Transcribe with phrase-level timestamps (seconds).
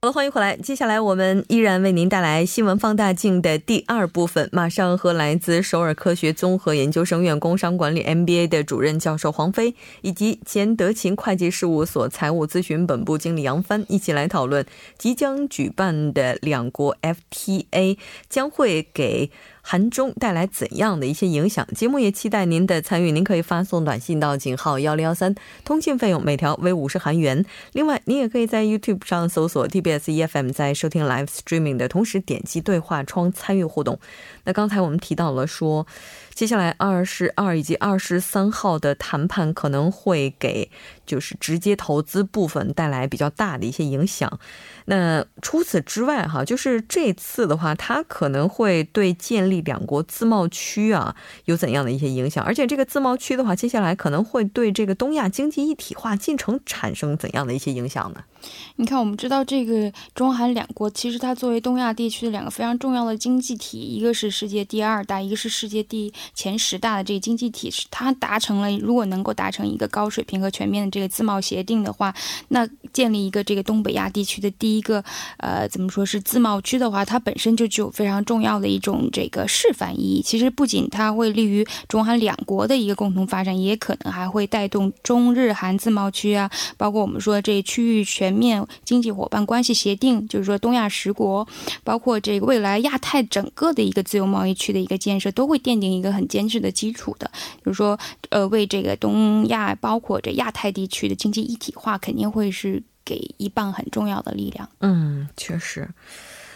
[0.00, 0.56] 好了，欢迎回来。
[0.56, 4.48] 接下来我们依然为您带来新闻放大镜的第二部分。
[4.52, 14.64] 马上和来自首尔科学综合研究生院工商管理 MBA 的主任教授黄飞，以及前德勤会计事务所财务咨询本部经理杨帆一起来讨论
[14.96, 19.32] 即将举办的两国 FTA 将会给。
[19.70, 21.66] 韩中带来怎样的一些影响？
[21.74, 23.12] 节目也期待您的参与。
[23.12, 27.44] 您可以发送短信到井号幺零幺三，通信费用每条为五十韩元。
[27.74, 33.98] 另外，您也可以在 YouTube 上搜索 TBS EFM，在收听 Live Streaming 的同时点击对话窗参与互动。
[34.48, 35.86] 那刚才我们提到了说。
[36.38, 40.70] 接下来二十二以及二十三号的谈判可能会给
[41.04, 44.38] 就是直接投资部分带来比较大的一些影响。
[44.84, 52.44] 那除此之外，哈，就是这次的话，它可能会对建立两国自贸区啊有怎样的一些影响？
[52.44, 58.22] 而且这个自贸区的话，接下来可能会对这个东亚经济一体化进程产生怎样的一些影响呢？
[58.76, 66.12] 你看，我们知道这个中韩两国，其实它作为东亚地区的两个非常重要的经济体，一个是世界第二大，一个是世界第。
[66.34, 72.14] 前十大的这个经济体，它达成了，如果能够达成一个高水平和全面的这个自贸协定的话，
[72.48, 75.02] 那建立一个这个东北亚地区的第一个，
[75.38, 80.22] 呃，怎么说是自贸区的话，它本身就具有非常重要的一种这个示范意义。
[80.22, 91.48] 其实不仅它会利于中韩两国的一个共同发展，也可能还会带动中日韩自贸区啊，包括我们说这区域全全面经济伙伴关系协定，就是说东亚十国，
[91.82, 97.30] 包括这个未来亚太整个的一个自由贸易区的一个建设，都会奠定一个很坚实的基础的，
[97.64, 104.68] 就是说，呃，为这个东亚，包括这亚太地区的经济一体化，肯定会是给一棒很重要的力量。
[104.80, 105.88] 嗯，确实。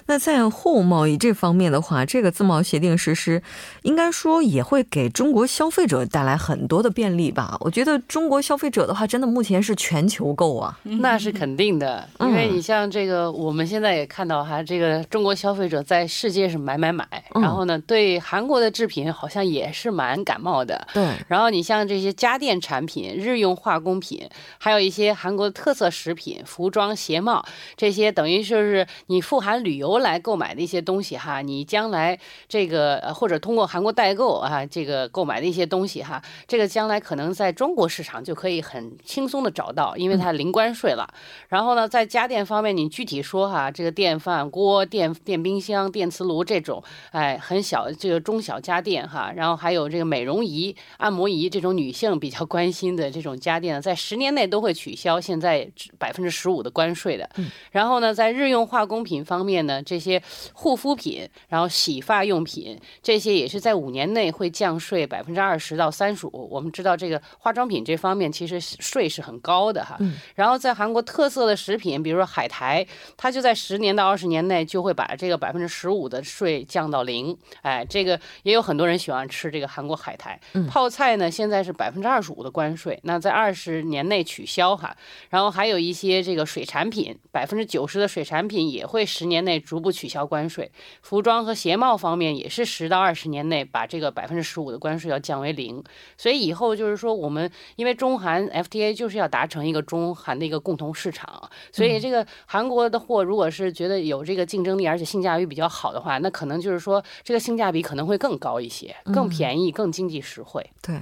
[0.06, 3.42] 那在货物贸易这方面的话，这个自贸协定实施，
[3.82, 7.56] 应该说也会给中国消费者带来很多的便利吧？
[7.60, 20.88] 我觉得中国消费者的话，真的目前是全球购啊，那是肯定的，因为你像这个，我们现在也看到哈，这个中国消费者在世界是买买买，然后呢，对韩国的制品好像也是蛮感冒的。
[20.92, 27.44] 对，然后你像这些家电产品、日用化工品，还有一些韩国的特色食品、服装、鞋帽
[27.76, 29.91] 这些，等于说是你富含旅游。
[29.98, 41.06] 来购买的一些东西哈，你将来这个或者通过韩国代购啊，这个购买的一些东西哈，这个将来可能在中国市场就可以很轻松的找到，因为它零关税了。
[41.48, 57.28] 然后呢，在家电方面，你具体说哈，这个电饭锅、电电冰箱、电磁炉这种，哎，很小这个中小家电哈，然后还有这个美容仪、按摩仪这种女性比较关心的这种家电，在十年内都会取消现在百分之十五的关税的。
[57.70, 59.81] 然后呢，在日用化工品方面呢。
[59.84, 60.22] 这些
[60.52, 66.48] 护肤品，然后洗发用品，这些也是在五年内会降税百分之二十到三十五。
[66.50, 69.98] 我们知道这个化妆品这方面其实税是很高的哈。
[70.34, 77.36] 然后在韩国特色的食品，比如说海苔，它就在十年到二十年内就会把这个百分之十五的税降到零。
[77.62, 80.38] 哎，这个也有很多人喜欢吃这个韩国海苔。
[80.68, 84.96] 泡菜呢，现在是百分之二十五的关税，那在二十年内取消哈。
[85.30, 89.60] 然后还有一些这个水产品，百分之九十的水产品也会十年内。
[89.72, 95.82] 逐步取消关税，服装和鞋帽方面也是十到二十年内把这个百分之十五的关税要降为零。
[96.18, 110.68] 所以以后就是说，我们因为中韩 FTA 就是要达成一个中韩的一个共同市场，所以这个韩国的货如果是觉得有这个竞争力，而且性价比比较好的话，那可能就是说这个性价比可能会更高一些，更便宜，更经济实惠。
[110.82, 111.00] 对。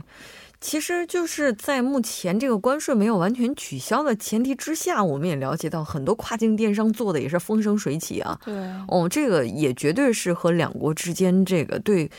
[0.60, 8.38] 其实就是在目前这个关税没有完全取消的前提之下，我们也了解到很多跨境电商做的也是风生水起啊。
[8.44, 8.54] 对，
[8.88, 12.10] 哦，这个也绝对是和两国之间这个对。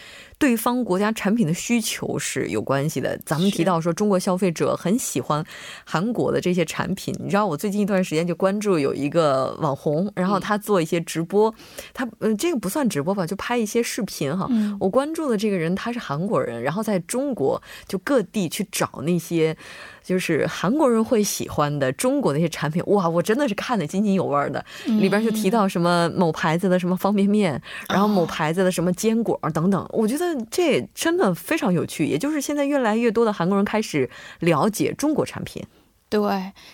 [0.41, 3.15] 对方国家产品的需求是有关系的。
[3.23, 5.45] 咱们提到说，中国消费者很喜欢
[5.85, 7.15] 韩国的这些产品。
[7.19, 11.53] 你知道，我最近一段时间就关注有一个网红，然后他做一些直播，
[11.93, 14.49] 他嗯，这个不算直播吧，就拍一些视频哈。
[14.79, 19.55] 我关注的这个人他是韩国人，然后在中国就各地去找那些。
[20.03, 24.65] 就是韩国人会喜欢的中国的一些产品，哇，我真的是看得津津有味的。
[24.85, 32.05] 里边就提到什么某牌子的什么方便面，然后某牌子的什么坚果等等，我觉得这真的非常有趣。
[32.05, 35.63] 也就是现在越来越多的韩国人开始了解中国产品。
[36.09, 36.19] 对，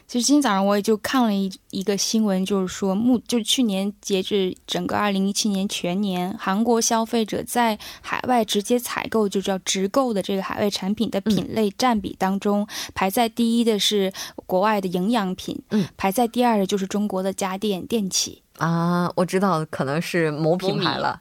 [0.07, 14.11] 其实今天早上我也就看了一一个新闻，就是说，目就是去年截至整个二零一七年全年，韩国消费者在海外直接采购，就叫直购的这个海外产品的品类占比当中，排在第一的是
[14.47, 18.41] 国外的营养品，嗯，排在第二的就是中国的家电电器。
[18.57, 21.19] 啊，我知道可能是某品牌了，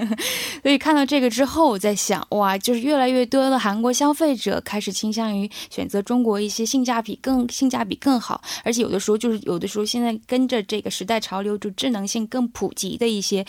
[0.62, 13.44] 所以看到这个之后，我在想，哇，就是越来越多的韩国消费者开始倾向于选择中国一些性价比更性价比更好，而且有的时候就是有的时候现在跟着这个时代潮流，就智能性更普及的一些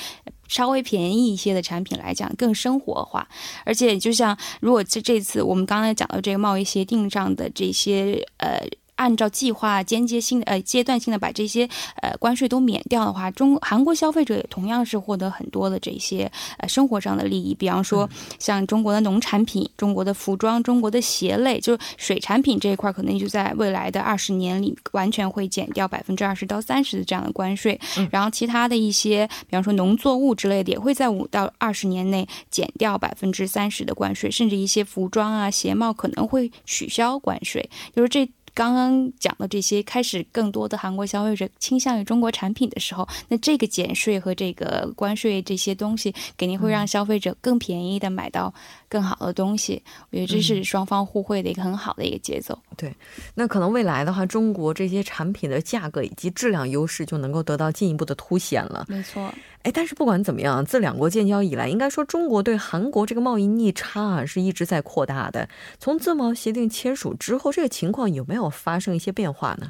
[0.47, 3.27] 稍微便宜一些的产品来讲，更生活化。
[3.65, 8.59] 而且就像如果这这次我们刚才讲到这个贸易协定上的这些呃。
[8.97, 11.67] 按照计划间接性的呃阶段性的把这些
[12.01, 17.55] 呃关税都免掉的话，中韩国消费者也同样是获得很多的这些呃生活上的利益。
[17.55, 27.79] 比方说，像中国的农产品、中国的服装、中国的鞋类，就是水产品这一块，可能就在未来的二十年里完全会减掉百分之二十到三十的这样的关税。
[28.11, 37.69] 然后其他的一些，比方说农作物之类的，也会在五到二十年内减掉百分之三十的关税，甚至一些服装啊、鞋帽可能会取消关税。
[37.95, 38.27] 就是这。
[38.57, 48.51] 刚刚讲的这些，开始更多的韩国消费者倾向于中国产品的时候，那这个减税和这个关税这些东西，肯定会让消费者更便宜的买到
[48.89, 49.81] 更好的东西。
[50.10, 52.57] 我觉得这是双方互惠的一个很好的一个节奏。
[52.75, 52.95] 对，
[53.34, 58.86] 那可能未来的话，中国这些产品的价格以及质量优势就能够得到进一步的凸显了。
[58.88, 59.34] 没错。
[59.63, 65.48] 哎，但是不管怎么样，自两国建交以来，应该说中国对韩国这个贸易逆差啊是一直在扩大的。
[65.80, 69.69] 从自贸协定签署之后，这个情况有没有发生一些变化呢？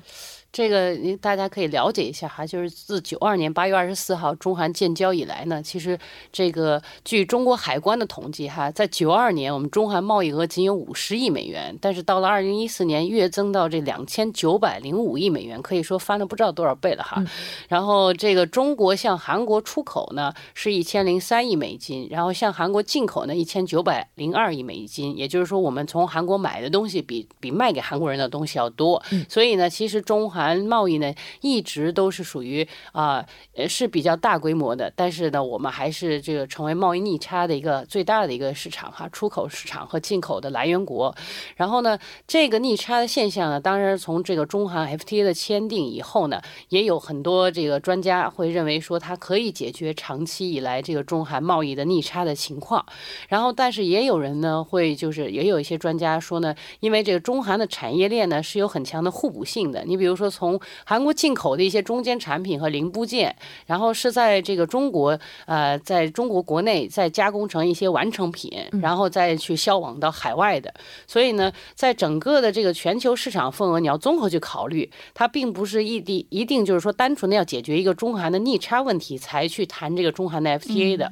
[0.51, 5.97] 这个大家可以了解一下哈，就是自九二年八月二十四号中韩建交以来呢，其实
[6.31, 17.23] 这个据中国海关的统计哈，在九二年我们中韩贸易额仅有五十亿美元，但是到了二零一四年月增到这两千九百零五亿美元，可以说翻了不知道多少倍了哈。
[17.67, 31.11] 然后这个中国向韩国出口呢是一千零三亿美金，然后向韩国进口呢一千九百零二亿美金，也就是说我们从韩国买的东西比比卖给韩国人的东西要多，所以呢，其实中韩韩贸易呢，
[31.41, 33.25] 一直都是属于啊，
[33.55, 41.15] 呃是比较大规模的，但是呢，我们还是这个成为贸易逆差的一个最大的一个市场哈，出口市场和进口的来源国。
[41.55, 41.97] 然后呢，
[42.27, 46.39] 这个逆差的现象呢，当然从这个中韩 FTA 的签订以后呢，
[46.69, 52.85] 也有很多这个专家会认为说它可以解决长期以来这个中韩贸易的逆差的情况。
[53.27, 60.26] 然后，但是也有人呢会就是也有一些专家说呢，因为这个中韩的产业链呢是有很强的互补性的，你比如说。
[60.29, 63.35] 从韩国进口的一些中间产品和零部件，
[63.65, 68.51] 然后是在这个中国，呃，在中国国内再加工成一些完成品，
[68.81, 70.73] 然后再去销往到海外的。
[71.05, 81.11] 所以呢，在整个的这个全球市场份额，你要综合去考虑，它并不是一定一定就是说单纯的要解决一个中韩的逆差问题才去谈这个中韩的 FTA 的。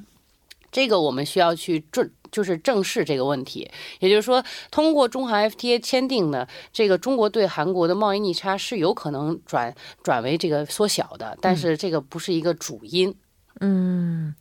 [0.71, 2.09] 这个我们需要去正。
[2.35, 9.73] 就是正视这个问题，也就是说，通过中韩 FTA 签订呢，这个中国对韩国的贸易逆差是有可能转
[10.03, 13.15] 转为这个缩小的，但是这个不是一个主因。
[13.61, 14.35] 嗯。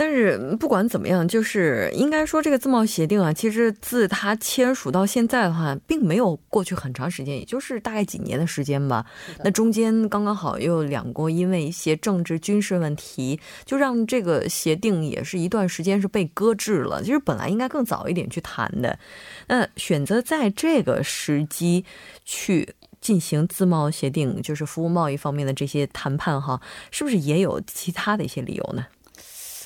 [0.00, 9.04] 但是不管怎么样，就是应该说这个自贸协定啊，其实自它签署到现在的话，并没有过去很长时间，也就是大概几年的时间吧。
[9.42, 17.02] 那中间刚刚好又两国因为一些政治军事问题，就让这个协定也是一段时间是被搁置了。
[17.02, 18.96] 其实本来应该更早一点去谈的，
[19.48, 21.84] 那选择在这个时机
[22.24, 26.60] 去进行自贸协定，就是服务贸易方面的这些谈判，哈，
[26.92, 28.86] 是不是也有其他的一些理由呢？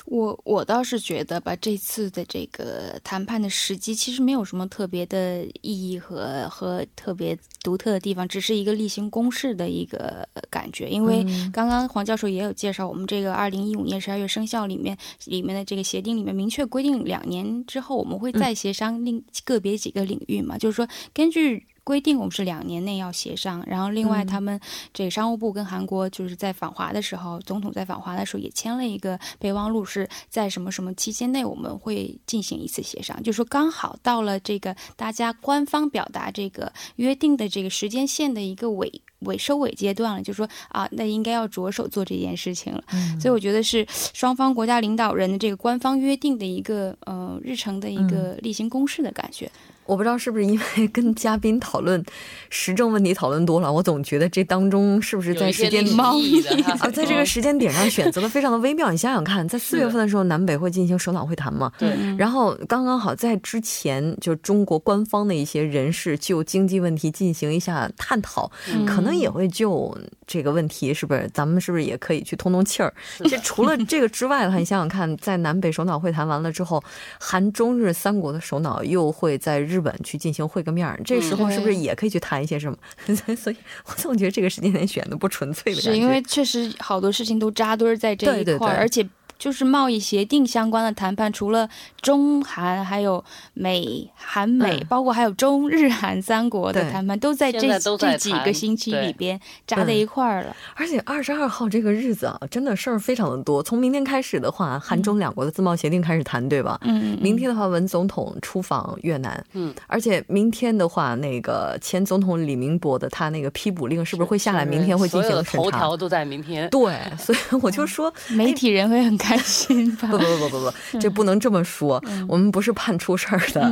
[0.05, 10.89] 我我倒是觉得吧，这次的这个谈判的时机其实没有什么特别的意义和和特别独特的地方，只是一个例行公事的一个感觉。
[10.89, 21.65] 因为刚刚黄教授也有介绍，我们这个二零一五年十二月生效里面里面的这个协定里面明确规定，两年之后我们会再协商另个别几个领域嘛，就是说根据。
[21.83, 24.59] 规定我们是两年内要协商，然后另外他们
[24.93, 42.83] 这个商务部跟韩国就是在访华的时候，总统在访华的时候也签了一个备忘录，是在什么什么期间内我们会进行一次协商，就说刚好到了这个大家官方表达这个约定的这个时间线的一个尾尾收尾阶段了，就说啊，那应该要着手做这件事情了。
[43.19, 49.51] 所以我觉得是双方国家领导人的这个官方约定的一个呃日程的一个例行公事的感觉。
[49.85, 52.03] 我不知道是不是因为跟嘉宾讨论
[52.49, 58.91] 时政问题讨论多了，我总觉得这当中是不是在时间猫的啊， 在这个时间点上选择的非常的微妙。
[58.91, 61.71] 你想想看，在四月份的时候，南北会进行首脑会谈嘛？
[61.77, 61.93] 对。
[62.17, 68.49] 然后刚刚好在之前，就中国官方的一些人士就经济问题进行一下探讨，
[68.85, 72.93] 可能也会就这个问题，是不是咱们是不是也可以去通通气儿？
[73.23, 76.83] 其实除了这个之外的话，你想想看，在南北首脑会谈完了之后，
[77.19, 82.77] 韩中日三国的首脑又会在日本去进行会个面儿，这时候是不是也可以去谈一些什么？
[83.35, 89.07] 所以，我总觉得这个时间点选的不纯粹的是因为确实好多事情都扎堆在这一块儿，而且。
[89.43, 91.67] 就是贸易协定相关的谈判，除了
[92.01, 93.21] 中韩，还有
[93.53, 100.55] 美韩美，包括还有中日韩三国的谈判，都在这这几个星期里边扎在一块儿了。
[100.75, 103.61] 而且二十二号这个日子啊，真的事儿非常的多。
[103.61, 106.79] 从明天开始的话，韩中两国的自贸协定开始谈，对吧？
[106.83, 107.17] 嗯。
[107.19, 109.45] 明天的话，文总统出访越南。
[109.51, 109.75] 嗯。
[109.87, 114.63] 而且明天的话，那个前总统李明博的他那个批捕令是不是会下来？
[114.63, 115.57] 明天会进行审查。
[115.57, 116.69] 头条都在明天。
[116.69, 119.32] 对，所以我就说，媒体人会很开。
[119.37, 120.07] 心吧？
[120.07, 122.03] 不不不不不，这不能这么说。
[122.27, 123.69] 我们不是怕出事儿的。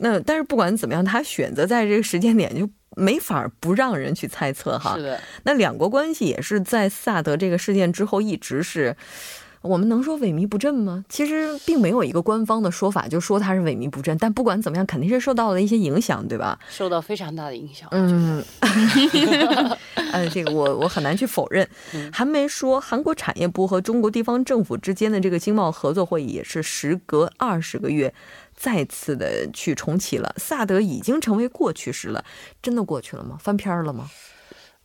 [0.00, 4.96] 那但是不管怎么样，他选择在这个时间点，就没法不让人去猜测哈。
[4.96, 5.20] 是的。
[5.44, 8.96] 那两国关系也是在萨德这个事件之后一直是。
[9.66, 11.04] 我们能说萎靡不振吗？
[11.08, 14.16] 其实并没有一个官方的说法，就说它是萎靡不振。
[14.18, 16.58] 但不管怎么样，肯定是受到了一些影响，对吧？
[16.70, 17.88] 受到非常大的影响。
[17.92, 18.42] 嗯，
[20.12, 21.68] 呃，这个我我很难去否认。
[22.12, 28.14] 韩媒说，韩国产业部和中国地方政府之间的这个经贸合作会议也是时隔二十个月
[28.54, 30.34] 再次的去重启了。
[30.36, 32.24] 萨德已经成为过去式了，
[32.62, 33.36] 真的过去了吗？
[33.40, 34.08] 翻篇了吗？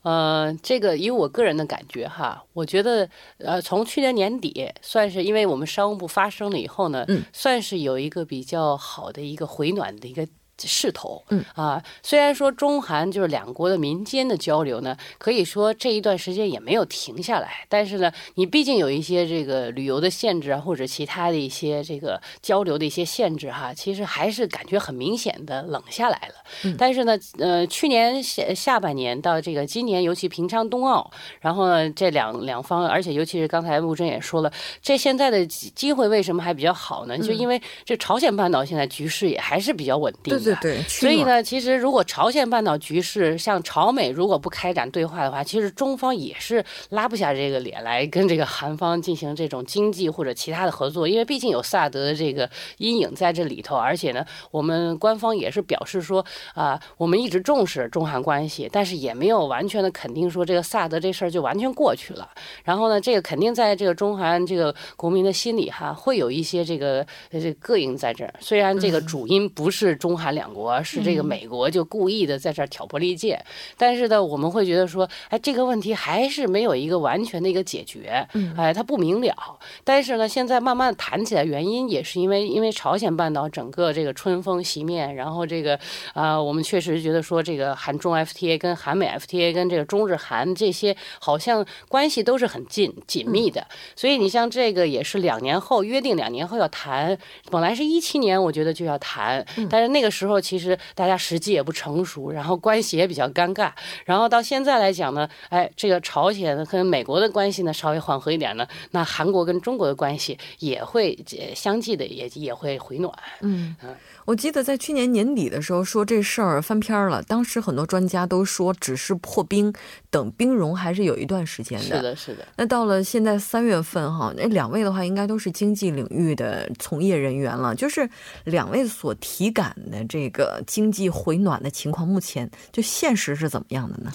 [0.04, 10.28] 呃，这个以我个人的感觉哈，我觉得，呃，从去年年底算是，因为我们商务部发生了以后呢，嗯，算是有一个比较好的一个回暖的一个。
[10.60, 26.36] 势头，嗯啊，虽然说中韩就是两国的民间的交流呢，可以说这一段时间也没有停下来，但是呢，你毕竟有一些这个旅游的限制啊，或者其他的一些这个交流的一些限制哈，其实还是感觉很明显的冷下来了。
[26.78, 37.18] 但是呢，呃，去年下下半年到这个今年，尤其平昌冬奥，然后呢，这两两方，而且尤其是刚才陆真也说了，这现在的机会为什么还比较好呢？
[37.18, 40.51] 就因为这朝鲜半岛现在局势也还是比较稳定。
[40.62, 62.30] 对，所以呢，其实如果朝鲜半岛局势像朝美如果不开展对话的话，其实中方也是拉不下这个脸来跟这个韩方进行这种经济或者其他的合作，因为毕竟有萨德的这个阴影在这里头，而且呢，我们官方也是表示说啊，我们一直重视中韩关系，但是也没有完全的肯定说这个萨德这事儿就完全过去了。
[62.64, 68.34] 然后呢，这个肯定在这个中韩这个国民的心里哈，会有一些这个这膈应在这儿。
[68.40, 70.42] 虽然这个主因不是中韩两。
[70.42, 73.40] 两国是这个美国就故意的在这儿挑拨离间，
[73.78, 79.60] 但是呢，我们会觉得说，哎，这个问题还是没有一个完全的一个解决，哎，它不明了。
[79.84, 85.80] 但是呢，现在慢慢谈起来，原因也是因为因为朝鲜半岛整个这个春风袭面，然后这个
[86.16, 93.64] 啊，我们确实觉得说，这个韩中 FTA 跟韩美 FTA 跟这个中日韩这些好像关系都是很近紧密的，
[93.96, 97.16] 所以你像这个也是两年后约定两年后要谈，
[97.52, 100.32] 本来是一七年我觉得就要谈，但是那个时候。
[100.32, 103.70] 后其实大家时机也不成熟，然后关系也比较尴尬，
[104.06, 111.20] 然后到现在来讲呢，哎，这个朝鲜跟美国的关系呢稍微缓和一点呢，那韩国跟中国的关系也会
[111.54, 113.14] 相继的也也会回暖。
[113.42, 113.94] 嗯嗯。
[114.24, 119.74] 我记得在去年年底的时候说这事儿翻篇了，当时很多专家都说只是破冰，
[120.10, 121.98] 等冰融还是有一段时间的。
[121.98, 122.48] 是的，是的。
[122.56, 128.10] 那到了现在三月份哈，那两位的话应该都是经济领域的从业人员了，就是
[128.46, 134.12] 两位所体感的这个经济回暖的情况，目前就现实是怎么样的呢？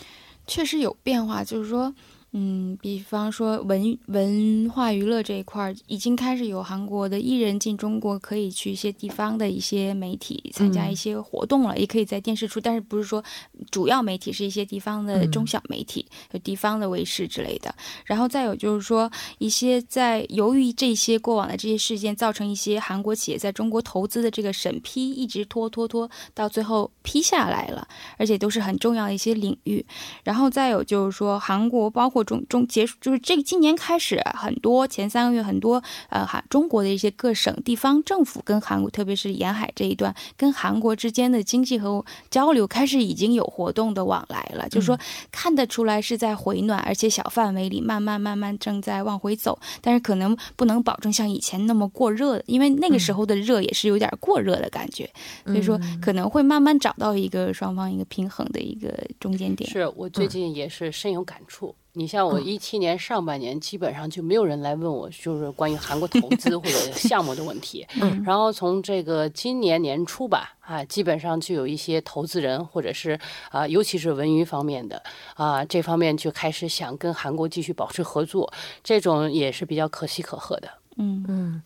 [0.46, 1.94] 确实有变化，就是说。
[2.38, 13.24] 嗯，比方说文文化娱乐这一块儿，已经开始有韩国的艺人进中国，可以去一些地方的一些媒体参加一些活动了，也可以在电视出，但是不是说
[13.70, 17.74] 主要媒体是一些地方的中小媒体，有地方的卫视之类的。
[18.04, 27.88] 然后再有就是说，一些在由于这些过往的这些事件，造成一些韩国企业在中国投资的这个审批一直拖拖拖，到最后批下来了，
[28.18, 29.82] 而且都是很重要的一些领域。
[30.22, 44.98] 然后再有就是说，韩国包括中中结束就是这个今年开始很多前三个月很多呃韩中国的一些各省地方政府跟韩国特别是沿海这一段跟韩国之间的经济和交流开始已经有活动的往来了，就是说
[45.30, 55.08] 看得出来是在回暖，而且小范围里慢慢慢慢正在往回走，但是可能不能保证像以前那么过热，因为那个时候的热也是有点过热的感觉，
[55.44, 59.70] 所以说可能会慢慢找到一个双方一个平衡的一个中间点。
[59.70, 61.74] 是我最近也是深有感触。
[61.98, 67.86] 你像我一七年上半年，基本上就没有人来问我，就是关于韩国投资或者 项目的问题。
[67.98, 73.18] 嗯，然后从这个今年年初吧，啊，基本上就有一些投资人或者是
[73.50, 75.02] 啊，尤其是文娱方面的
[75.36, 78.52] 啊，这方面就开始想跟韩国继续保持合作，
[78.84, 80.68] 这种也是比较可喜可贺的。
[80.98, 81.62] 嗯嗯，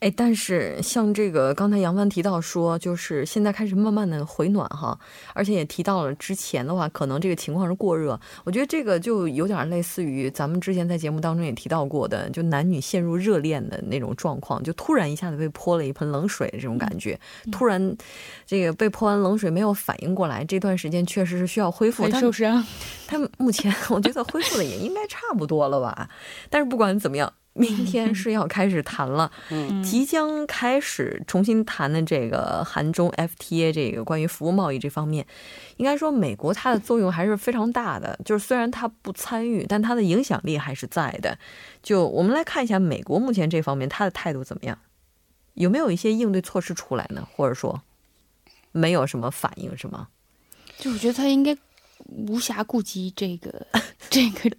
[0.00, 4.98] 哎，但是像这个刚才杨帆提到说，就是现在开始慢慢的回暖哈，
[5.32, 8.20] 而且也提到了之前的话，可能这个情况是过热。
[8.44, 17.18] 我觉得这个就有点类似于咱们之前在节目当中也提到过的，就男女陷入热恋的那种状况，就突然一下子被泼了一盆冷水的这种感觉，
[17.50, 17.96] 突然
[18.44, 22.06] 这个被泼完冷水没有反应过来，这段时间确实是需要恢复。
[22.10, 22.62] 受伤，
[23.06, 26.10] 他目前 我觉得恢复的也应该差不多了吧，
[26.50, 27.32] 但是不管怎么样。
[27.56, 29.30] 明天是要开始谈了，
[29.82, 35.26] 即将开始重新谈的这个韩中 FTA 这个关于服务贸易这方面，
[35.78, 38.18] 应该说美国它的作用还是非常大的。
[38.24, 41.38] 就是虽然它不参与，但它的影响力还是在的。
[41.82, 44.78] 就我们来看一下美国目前这方面它的态度怎么样，
[45.54, 47.26] 有没有一些应对措施出来呢？
[47.32, 47.80] 或者说
[48.72, 50.08] 没有什么反应是吗？
[50.78, 51.56] 就我觉得他应该
[52.04, 53.66] 无暇顾及这个
[54.10, 54.50] 这个。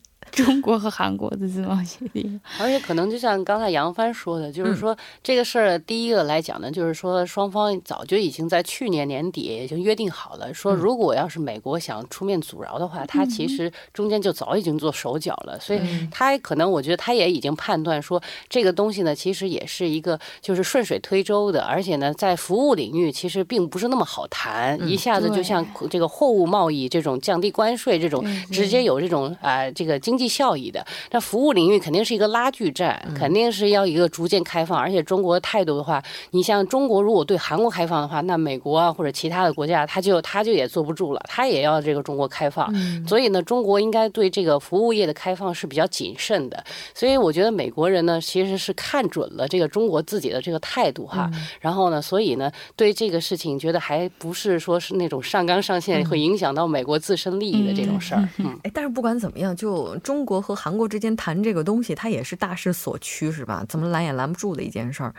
[0.46, 15.80] 中国和韩国的自贸协定，而且可能就像刚才杨帆说的，就是说这个事儿，第一个来讲呢，就是说双方早就已经在去年年底已经约定好了，说如果要是美国想出面阻挠的话，他其实中间就早已经做手脚了，所以
[16.12, 30.27] 他可能我觉得他也已经判断说这个东西呢，其实也是一个就是顺水推舟的，而且呢，在服务领域其实并不是那么好谈，一下子就像这个货物贸易这种降低关税这种直接有这种啊这个经济。
[30.28, 34.78] 效益的，那服务领域肯定是一个拉锯战，肯定是要一个逐渐开放。
[34.78, 42.72] 而且中国的态度的话，你像中国如果对韩国开放的话，那美国啊或者其他的国家，他就他就也坐不住了，他也要这个中国开放。
[43.08, 46.64] 所以呢，中国应该对这个服务业的开放是比较谨慎的。
[46.94, 51.32] 所以我觉得美国人呢，其实是看准了这个中国自己的这个态度哈。
[51.62, 58.28] 然后呢，所以呢，对这个事情觉得还不是说是那种上纲上线会影响到美国自身利益的这种事儿。
[58.38, 60.17] 嗯，哎，但是不管怎么样，就中。
[60.18, 63.64] 中国和韩国之间谈这个东西，它也是大势所趋，是吧？
[63.70, 65.14] 怎么拦也拦不住的一件事儿。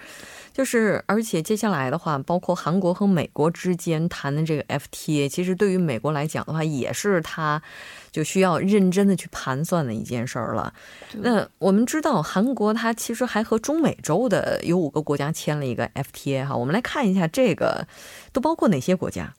[0.52, 7.62] 就是，而且接下来的话，包括韩国和美国之间谈的这个 FTA，其实对于美国来讲的话，也是他
[8.10, 10.74] 就需要认真的去盘算的一件事儿了。
[11.12, 16.56] 那我们知道，韩国它其实还和中美洲的有五个国家签了一个 FTA 哈。
[16.56, 17.86] 我们来看一下这个
[18.32, 19.32] 都包括哪些国家。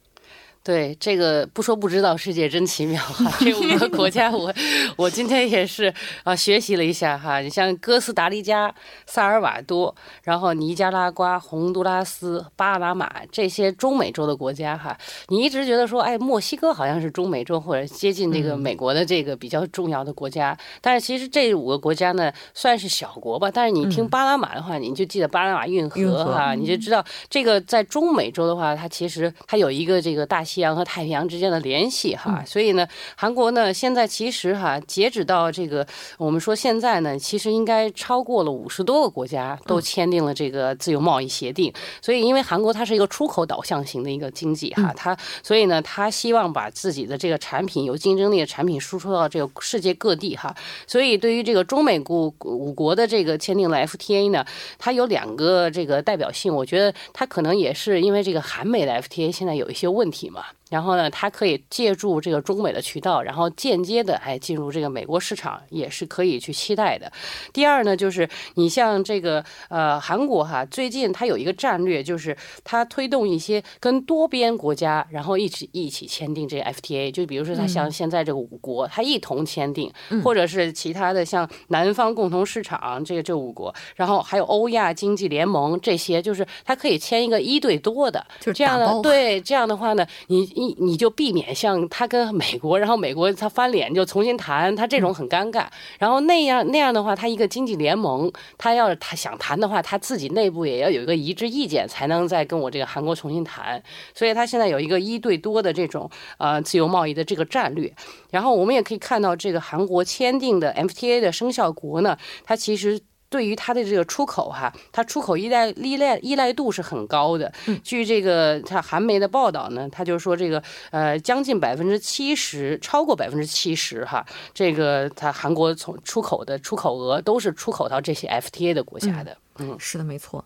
[0.62, 3.32] 对这个不说不知道，世界真奇妙哈！
[3.40, 4.54] 这五个国家， 我
[4.98, 5.92] 我今天也是
[6.24, 7.40] 啊学习了一下哈。
[7.40, 8.72] 你像哥斯达黎加、
[9.08, 14.96] 萨尔瓦多，然后尼加拉瓜、洪都拉斯、巴拿马这些中美洲的国家哈。
[15.30, 23.50] 你一直觉得说，哎，墨西哥好像是中美洲或者接近这个美国的这个比较重要的国家，但是其实这五个国家呢算是小国吧。
[23.52, 30.44] 但是你听巴拿马的话，你就记得巴拿马运河哈，你就知道这个在中美洲的话，它其实它有一个这个大。
[30.50, 35.86] 西洋和太平洋之间的联系哈，所以呢，韩国呢现在其实哈，截止到这个
[36.18, 41.74] 我们说现在呢，其实应该超过了五十多个国家都签订了这个自由贸易协定。
[42.02, 50.56] 所以，因为韩国它是一个出口导向型的一个经济哈，它所以呢，它希望把自己的这个产品有竞争力的产品输出到这个世界各地哈。
[50.88, 54.46] 所以，对于这个中美五五国的这个签订了 FTA 呢，
[54.78, 60.39] 它有两个这个代表性，我觉得它可能也是因为这个韩美的 FTA 现在有一些问题嘛。
[60.40, 60.59] Obama.
[60.70, 67.12] 然后呢，它可以借助这个中美的渠道，然后间接的哎进入这个美国市场，也是可以去期待的。
[67.52, 77.12] 第二呢，就是你像这个呃韩国哈，最近它有一个战略，就是它推动一些跟多边国家，然后一起一起签订这个 FTA。
[77.12, 79.92] 就比如说它像现在这个五国，它一同签订，
[80.24, 89.02] 或者是其他的像南方共同市场这个这五国，然后还有欧亚经济联盟这些，就是它可以签一个一对多的，就这样的。
[89.02, 90.06] 对，这样的话呢。
[90.28, 95.66] 你你你就避免像他跟美国，然后美国他翻脸就重新谈，他这种很尴尬。
[95.98, 103.82] 然后那样那样的话，他一个经济联盟，他要是他想谈的话，他自己内部也要有一个一致意见，才能再跟我这个韩国重新谈。
[104.14, 107.94] 所以他现在有一个一对多的这种呃自由贸易的这个战略。
[108.30, 113.00] 然后我们也可以看到，这个韩国签订的 FTA 的生效国呢，它其实。
[113.30, 117.52] 对于它的这个出口哈，它出口依赖依赖依赖度是很高的。
[117.84, 120.62] 据这个它韩媒的报道呢，它就说这个
[120.92, 129.38] 呃将近百分之七十，超过百分之七十哈，这个它韩国从出口的出口额都是出口到这些 FTA 的国家的。
[129.60, 130.44] 嗯，是的，没错。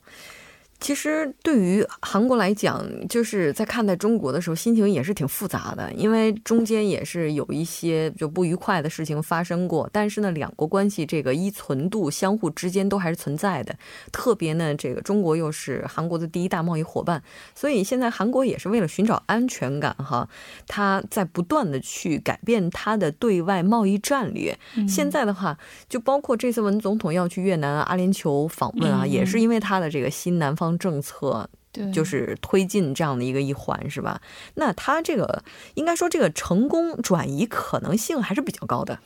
[0.84, 9.89] 其实对于韩国来讲，就是在看待中国的时候，心情也是挺复杂的，因为中间也是有一些就不愉快的事情发生过。
[9.93, 13.74] 但是呢，两国关系这个依存度相互之间都还是存在的。
[14.12, 17.24] 特别呢，这个中国又是韩国的第一大贸易伙伴，
[17.56, 20.28] 所以现在韩国也是为了寻找安全感，哈，
[20.67, 24.60] 他在不断的去改变他的对外贸易战略。
[24.86, 30.72] 现在的话，就包括这次文总统要去越南阿联酋访问啊，也是因为他的这个新南方。
[30.77, 34.21] 政策对，就是推进这样的一个一环，是吧？
[34.55, 38.99] 那它这个应该说，这个成功转移可能性还是比较高的。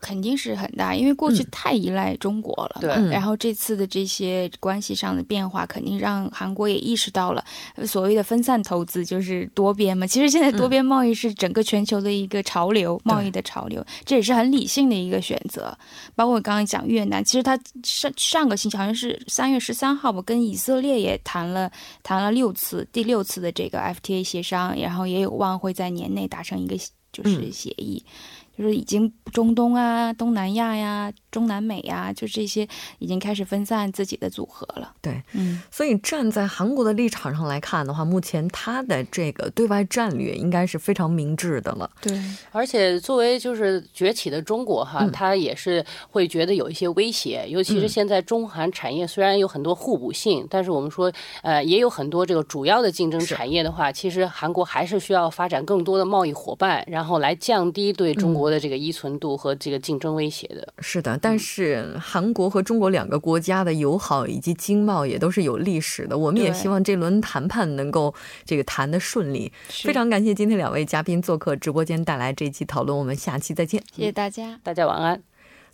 [0.00, 2.78] 肯定是很大，因为过去太依赖中国了。
[2.80, 7.44] 对，然后这次的这些关系上的变化，肯定让韩国也意识到了
[7.84, 10.06] 所谓的分散投资就是多边嘛。
[10.06, 15.76] 其实现在多边贸易是整个全球的一个潮流，贸易的潮流，这也是很理性的一个选择。
[16.14, 21.70] 包括我刚刚讲越南，其实他上上个星期好像是三月十三号吧，跟以色列也谈了
[22.02, 26.76] 谈了六次，第六次的这个 FTA 协商，然后也有望会在年内达成一个
[27.12, 28.02] 就是协议。
[28.56, 31.12] 就是已经中东啊、东南亚呀。
[31.30, 32.66] 中南美呀，就这些
[32.98, 34.90] 已经开始分散自己的组合了。
[35.02, 41.90] 对，嗯，所以站在韩国的立场上来看的话，目前他的这个对外战略应该是非常明智的了。
[42.00, 42.18] 对，
[42.52, 60.74] 而且作为就是崛起的中国哈，他也是会觉得有一些威胁，尤其是现在中韩产业虽然有很多互补性，但是我们说呃也有很多这个主要的竞争产业的话，其实韩国还是需要发展更多的贸易伙伴，然后来降低对中国的这个依存度和这个竞争威胁的。
[60.78, 61.18] 是的。
[61.20, 69.52] 但是韩国和中国两个国家的友好以及经贸也都是有历史的，我们也希望这轮谈判能够这个谈的顺利。
[69.68, 73.82] 非常感谢今天两位嘉宾做客直播间带来这一期讨论，我们下期再见。
[73.92, 75.22] 谢谢大家，大家晚安。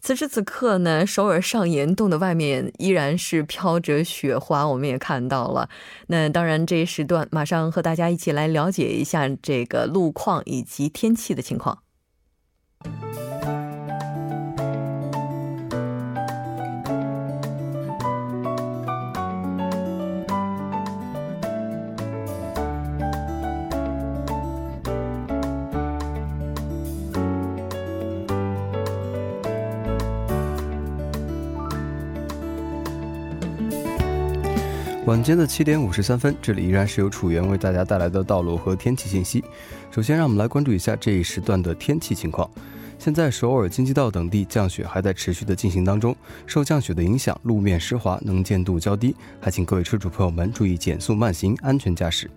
[0.00, 5.68] 此时此刻呢，首尔上岩洞的外面依然是飘着雪花，我们也看到了。
[6.08, 11.78] 那当然，这一时段马上和大家一起来了解一下这个路况以及天气的情况。
[12.82, 13.31] Bye.
[35.04, 39.42] 晚间的七点五十三分，这里依然是由楚源为大家带来的道路和天气信息。
[39.90, 42.48] 首先，让我们来关注一下这一时段的天气情况。
[43.00, 46.14] 现在首尔京畿道等地降雪还在持续的进行当中，
[46.46, 52.30] 受降雪的影响，路面湿滑，能见度较低，还请各位车主朋友们注意减速慢行，安全驾驶。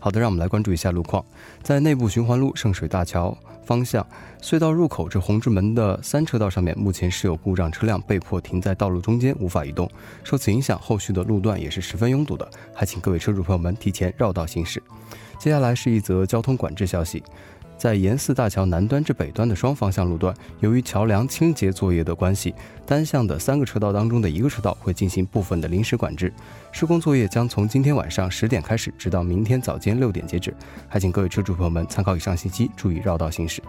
[0.00, 1.24] 好的，让我们来关注一下路况，
[1.62, 3.36] 在内部循环路圣水大桥。
[3.64, 4.06] 方向
[4.40, 9.86] 隧道入口至红之门的三车道上面，目前是有故障车辆被迫停在道路中间，无法移动。
[10.24, 14.82] 受此影响，后续的路段也是十分拥堵的，还请各位车主朋友们提前绕道行驶。
[15.38, 17.22] 接下来是一则交通管制消息。
[17.78, 22.52] 在延寺大桥南端至北端的双方向路段，由于桥梁清洁作业的关系，
[22.84, 26.32] 单向的三个车道当中的一个车道会进行部分的临时管制。
[26.72, 30.52] 施工作业将从今天晚上十点开始，直到明天早间六点截止。
[30.88, 33.62] 还请各位车主朋友们参考以上信息，注意绕道行驶。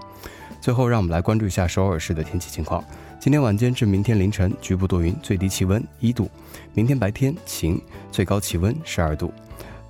[0.60, 2.84] 最后，让我们来关注一下首尔市的天气情况。
[3.20, 6.26] 今天晚间至明天凌晨，局部多云，最低气温一度；
[6.74, 7.80] 明天白天晴，
[8.12, 9.32] 最高气温十二度。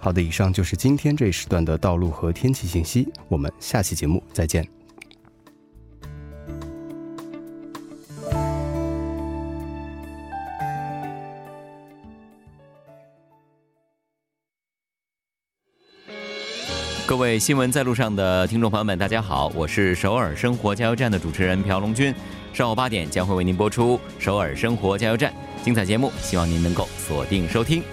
[0.01, 3.07] 好的，以上就是今天这一时段的道路和天气信息。
[3.27, 4.65] 我们下期节目再见。
[17.05, 22.13] 各位新闻在路上的听众朋友们，大家好，我是首尔生活加油站的主持人朴龙军。
[22.53, 25.33] 上午八点将会为您播出首尔生活加油站
[25.63, 27.83] 精彩节目，希望您能够锁定收听。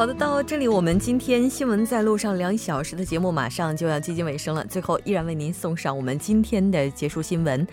[0.00, 4.64] 好的，到这里我们今天新闻在路上两小时的节目马上就要接近尾声了。
[4.64, 7.66] 最后，依然为您送上我们今天的结束新闻。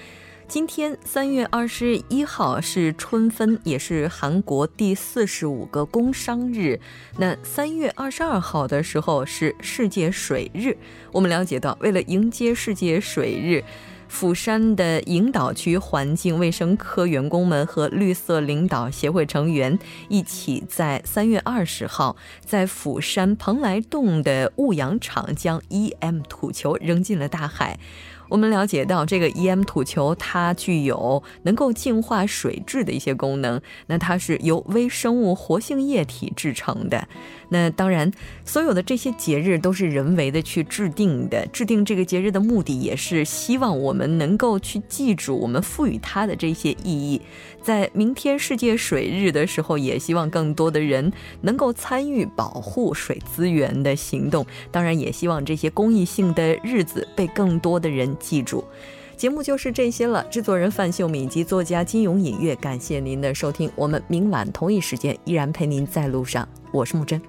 [0.46, 6.78] 今天三月二十一号是春分，也是韩国第四十五个工商日。
[7.18, 10.76] 那三月二十二号的时候是世界水日。
[11.14, 13.64] 我们了解到，为了迎接世界水日，
[14.08, 19.78] 釜山的引导区环境卫生科员工们和绿色领导协会成员
[20.10, 27.80] 一起，在三月二十号在釜山蓬莱洞的雾氧场将 EM 土球扔进了大海。
[28.30, 33.62] 我们了解到，这个 EM 土球它具有能够净化水质的一些功能。
[33.88, 37.08] 那它是由微生物活性液体制成的。
[37.50, 38.12] 那当然，
[38.44, 41.48] 所有的这些节日都是人为的去制定的。
[41.54, 47.22] 制定这个节日的目的，也是希望我们能够去记住我们赋予它的这些意义。
[47.62, 51.12] 在明天世界水日的时候，也希望更多的人
[51.42, 54.46] 能够参与保护水资源的行动。
[54.70, 58.64] 当然，也希望这些公益性的日子被更多的人记住。
[59.16, 60.24] 节目就是这些了。
[60.26, 63.72] 制作人范秀敏及作家金勇隐月，感谢您的收听。
[63.76, 66.48] 我们明晚同一时间依然陪您在路上。
[66.72, 67.20] 我是木真。